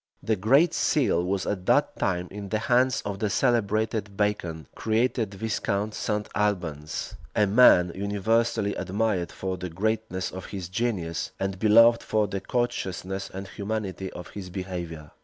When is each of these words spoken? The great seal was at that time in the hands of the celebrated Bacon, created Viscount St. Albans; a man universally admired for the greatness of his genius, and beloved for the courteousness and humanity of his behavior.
The 0.23 0.35
great 0.35 0.73
seal 0.73 1.23
was 1.23 1.45
at 1.45 1.67
that 1.67 1.95
time 1.99 2.27
in 2.31 2.49
the 2.49 2.57
hands 2.57 3.03
of 3.05 3.19
the 3.19 3.29
celebrated 3.29 4.17
Bacon, 4.17 4.65
created 4.73 5.35
Viscount 5.35 5.93
St. 5.93 6.27
Albans; 6.33 7.13
a 7.35 7.45
man 7.45 7.91
universally 7.93 8.73
admired 8.73 9.31
for 9.31 9.57
the 9.57 9.69
greatness 9.69 10.31
of 10.31 10.47
his 10.47 10.69
genius, 10.69 11.29
and 11.39 11.59
beloved 11.59 12.01
for 12.01 12.27
the 12.27 12.41
courteousness 12.41 13.29
and 13.31 13.47
humanity 13.47 14.11
of 14.13 14.29
his 14.29 14.49
behavior. 14.49 15.11